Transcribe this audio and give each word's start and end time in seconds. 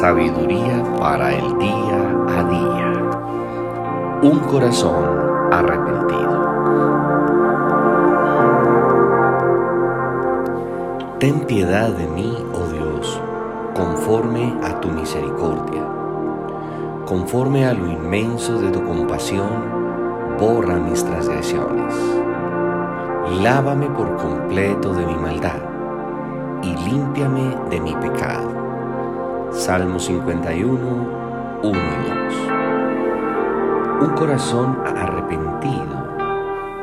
Sabiduría 0.00 0.84
para 0.98 1.32
el 1.32 1.56
día 1.56 1.98
a 2.28 2.44
día. 2.44 2.92
Un 4.22 4.40
corazón 4.40 5.06
arrepentido. 5.50 6.36
Ten 11.18 11.40
piedad 11.46 11.88
de 11.88 12.06
mí, 12.08 12.36
oh 12.52 12.66
Dios, 12.70 13.22
conforme 13.74 14.54
a 14.62 14.78
tu 14.80 14.88
misericordia. 14.88 15.82
Conforme 17.06 17.64
a 17.64 17.72
lo 17.72 17.86
inmenso 17.86 18.60
de 18.60 18.70
tu 18.70 18.84
compasión, 18.84 19.48
borra 20.38 20.76
mis 20.76 21.02
transgresiones. 21.02 21.94
Lávame 23.40 23.86
por 23.86 24.14
completo 24.16 24.92
de 24.92 25.06
mi 25.06 25.14
maldad 25.14 25.62
y 26.62 26.76
límpiame 26.86 27.56
de 27.70 27.80
mi 27.80 27.94
pecado. 27.94 28.65
Salmo 29.56 29.98
51, 29.98 30.78
1 31.62 31.72
y 31.72 32.10
2. 34.02 34.06
Un 34.06 34.10
corazón 34.14 34.78
arrepentido 34.84 35.96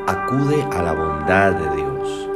acude 0.08 0.64
a 0.72 0.82
la 0.82 0.94
bondad 0.94 1.52
de 1.52 1.76
Dios, 1.76 2.30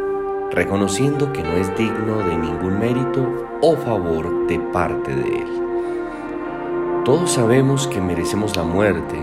reconociendo 0.52 1.34
que 1.34 1.42
no 1.42 1.54
es 1.54 1.76
digno 1.76 2.20
de 2.20 2.38
ningún 2.38 2.78
mérito 2.80 3.28
o 3.64 3.76
favor 3.78 4.46
de 4.46 4.60
parte 4.60 5.16
de 5.16 5.40
Él. 5.40 7.02
Todos 7.04 7.32
sabemos 7.32 7.88
que 7.88 8.00
merecemos 8.00 8.56
la 8.56 8.64
muerte 8.64 9.18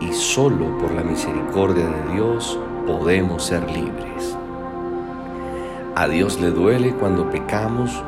y 0.00 0.14
solo 0.14 0.78
por 0.78 0.92
la 0.92 1.02
misericordia 1.02 1.84
de 1.84 2.14
Dios 2.14 2.58
podemos 2.86 3.44
ser 3.44 3.70
libres. 3.70 4.34
A 5.94 6.08
Dios 6.08 6.40
le 6.40 6.52
duele 6.52 6.94
cuando 6.94 7.28
pecamos 7.28 8.02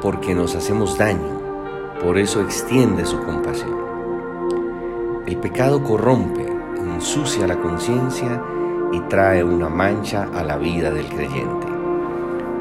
porque 0.00 0.32
nos 0.32 0.54
hacemos 0.54 0.96
daño, 0.96 1.41
por 2.02 2.18
eso 2.18 2.40
extiende 2.40 3.06
su 3.06 3.18
compasión. 3.20 3.76
El 5.26 5.36
pecado 5.36 5.82
corrompe, 5.82 6.46
ensucia 6.76 7.46
la 7.46 7.56
conciencia 7.60 8.42
y 8.92 9.00
trae 9.02 9.44
una 9.44 9.68
mancha 9.68 10.28
a 10.34 10.42
la 10.42 10.56
vida 10.56 10.90
del 10.90 11.06
creyente. 11.06 11.66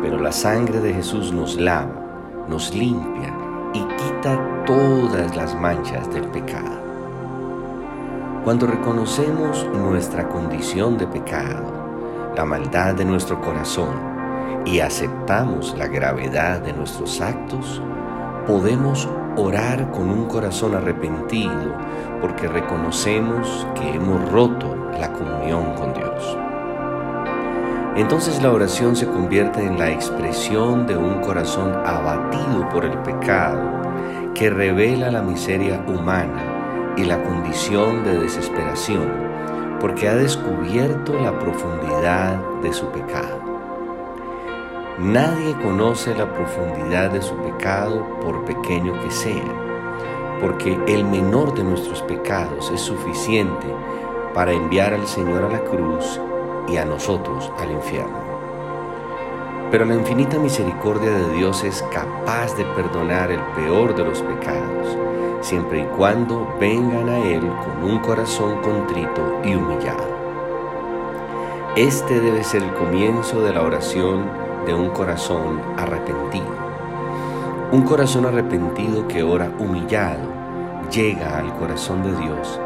Pero 0.01 0.19
la 0.19 0.31
sangre 0.31 0.79
de 0.79 0.93
Jesús 0.93 1.33
nos 1.33 1.59
lava, 1.59 2.45
nos 2.47 2.73
limpia 2.73 3.33
y 3.73 3.79
quita 3.79 4.63
todas 4.65 5.35
las 5.35 5.59
manchas 5.59 6.11
del 6.13 6.27
pecado. 6.27 6.79
Cuando 8.43 8.67
reconocemos 8.67 9.67
nuestra 9.73 10.29
condición 10.29 10.97
de 10.97 11.07
pecado, 11.07 12.31
la 12.35 12.45
maldad 12.45 12.95
de 12.95 13.05
nuestro 13.05 13.41
corazón, 13.41 14.11
y 14.65 14.79
aceptamos 14.79 15.75
la 15.77 15.87
gravedad 15.87 16.61
de 16.61 16.73
nuestros 16.73 17.19
actos, 17.21 17.81
podemos 18.45 19.07
orar 19.37 19.91
con 19.91 20.09
un 20.09 20.25
corazón 20.25 20.75
arrepentido 20.75 21.75
porque 22.19 22.47
reconocemos 22.47 23.67
que 23.75 23.95
hemos 23.95 24.29
roto 24.31 24.75
la 24.99 25.11
comunión 25.13 25.73
con 25.75 25.93
Dios. 25.93 26.37
Entonces 27.95 28.41
la 28.41 28.51
oración 28.51 28.95
se 28.95 29.05
convierte 29.05 29.63
en 29.63 29.77
la 29.77 29.91
expresión 29.91 30.87
de 30.87 30.95
un 30.95 31.19
corazón 31.21 31.73
abatido 31.85 32.69
por 32.69 32.85
el 32.85 32.97
pecado 32.99 33.81
que 34.33 34.49
revela 34.49 35.11
la 35.11 35.21
miseria 35.21 35.83
humana 35.87 36.93
y 36.97 37.03
la 37.03 37.21
condición 37.21 38.03
de 38.03 38.19
desesperación 38.19 39.31
porque 39.81 40.07
ha 40.07 40.15
descubierto 40.15 41.19
la 41.19 41.37
profundidad 41.39 42.39
de 42.61 42.71
su 42.71 42.85
pecado. 42.91 43.50
Nadie 44.99 45.55
conoce 45.63 46.13
la 46.13 46.31
profundidad 46.31 47.11
de 47.11 47.21
su 47.21 47.33
pecado 47.37 48.05
por 48.21 48.43
pequeño 48.43 48.93
que 49.01 49.09
sea, 49.09 50.37
porque 50.41 50.77
el 50.85 51.05
menor 51.05 51.55
de 51.55 51.63
nuestros 51.63 52.01
pecados 52.03 52.69
es 52.71 52.81
suficiente 52.81 53.67
para 54.33 54.51
enviar 54.51 54.93
al 54.93 55.07
Señor 55.07 55.45
a 55.45 55.49
la 55.49 55.63
cruz 55.63 56.19
y 56.67 56.77
a 56.77 56.85
nosotros 56.85 57.51
al 57.57 57.71
infierno. 57.71 58.19
Pero 59.71 59.85
la 59.85 59.95
infinita 59.95 60.37
misericordia 60.37 61.09
de 61.09 61.33
Dios 61.35 61.63
es 61.63 61.81
capaz 61.93 62.55
de 62.57 62.65
perdonar 62.65 63.31
el 63.31 63.41
peor 63.55 63.95
de 63.95 64.03
los 64.03 64.21
pecados, 64.21 64.97
siempre 65.39 65.81
y 65.81 65.85
cuando 65.97 66.53
vengan 66.59 67.07
a 67.07 67.17
Él 67.17 67.41
con 67.63 67.89
un 67.89 67.99
corazón 67.99 68.61
contrito 68.61 69.39
y 69.45 69.55
humillado. 69.55 70.11
Este 71.77 72.19
debe 72.19 72.43
ser 72.43 72.63
el 72.63 72.73
comienzo 72.73 73.41
de 73.41 73.53
la 73.53 73.61
oración 73.61 74.50
de 74.65 74.73
un 74.73 74.89
corazón 74.89 75.61
arrepentido. 75.77 76.71
Un 77.71 77.81
corazón 77.83 78.25
arrepentido 78.25 79.07
que 79.07 79.23
ora 79.23 79.49
humillado 79.59 80.19
llega 80.91 81.37
al 81.37 81.53
corazón 81.55 82.03
de 82.03 82.15
Dios 82.17 82.59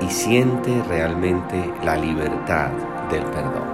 y 0.00 0.08
siente 0.10 0.82
realmente 0.88 1.72
la 1.84 1.96
libertad 1.96 2.70
del 3.10 3.22
perdón. 3.24 3.68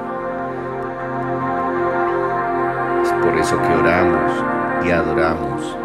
Es 3.02 3.12
por 3.12 3.38
eso 3.38 3.56
que 3.60 3.74
oramos 3.74 4.32
y 4.84 4.90
adoramos. 4.90 5.76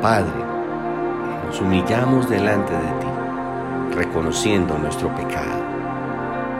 Padre, 0.00 0.44
nos 1.46 1.60
humillamos 1.60 2.28
delante 2.28 2.72
de 2.72 2.78
ti, 2.78 3.96
reconociendo 3.96 4.78
nuestro 4.78 5.08
pecado. 5.14 5.62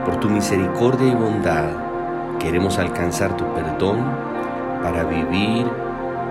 Por 0.05 0.17
tu 0.17 0.29
misericordia 0.29 1.07
y 1.07 1.15
bondad 1.15 1.71
queremos 2.39 2.79
alcanzar 2.79 3.37
tu 3.37 3.45
perdón 3.55 4.05
para 4.89 5.05
vivir 5.05 5.67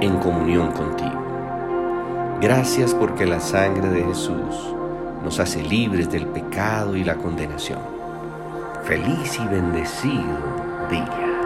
en 0.02 0.18
comunión 0.18 0.72
contigo. 0.72 2.40
Gracias 2.42 2.92
porque 2.92 3.28
la 3.28 3.40
sangre 3.40 3.88
de 3.90 4.04
Jesús 4.04 4.74
nos 5.24 5.40
hace 5.40 5.62
libres 5.62 6.10
del 6.10 6.26
pecado 6.26 6.96
y 6.96 7.04
la 7.04 7.18
condenación. 7.18 7.82
Feliz 8.84 9.40
y 9.40 9.48
bendecido 9.48 10.24
día. 10.90 11.37